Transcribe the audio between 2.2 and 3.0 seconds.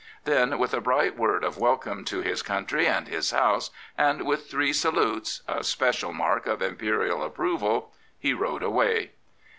his country